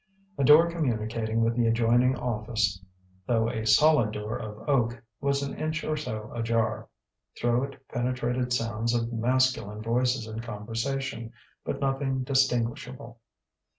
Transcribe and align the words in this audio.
A 0.39 0.43
door 0.43 0.67
communicating 0.67 1.43
with 1.43 1.55
the 1.55 1.67
adjoining 1.67 2.17
office, 2.17 2.83
though 3.27 3.49
a 3.51 3.67
solid 3.67 4.11
door 4.13 4.35
of 4.35 4.67
oak, 4.67 4.99
was 5.19 5.43
an 5.43 5.53
inch 5.53 5.83
or 5.83 5.95
so 5.95 6.31
ajar. 6.33 6.89
Through 7.39 7.65
it 7.65 7.87
penetrated 7.87 8.51
sounds 8.51 8.95
of 8.95 9.13
masculine 9.13 9.83
voices 9.83 10.25
in 10.25 10.39
conversation 10.39 11.33
but 11.63 11.79
nothing 11.79 12.23
distinguishable. 12.23 13.19